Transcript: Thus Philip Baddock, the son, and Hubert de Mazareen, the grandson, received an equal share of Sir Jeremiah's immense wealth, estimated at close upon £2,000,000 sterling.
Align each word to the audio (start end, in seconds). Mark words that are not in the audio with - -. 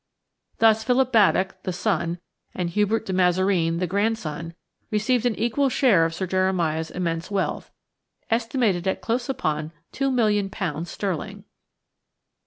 Thus 0.57 0.83
Philip 0.83 1.13
Baddock, 1.13 1.61
the 1.61 1.71
son, 1.71 2.17
and 2.55 2.71
Hubert 2.71 3.05
de 3.05 3.13
Mazareen, 3.13 3.77
the 3.77 3.85
grandson, 3.85 4.55
received 4.89 5.27
an 5.27 5.35
equal 5.35 5.69
share 5.69 6.05
of 6.05 6.15
Sir 6.15 6.25
Jeremiah's 6.25 6.89
immense 6.89 7.29
wealth, 7.29 7.69
estimated 8.31 8.87
at 8.87 9.01
close 9.01 9.29
upon 9.29 9.71
£2,000,000 9.93 10.87
sterling. 10.87 11.43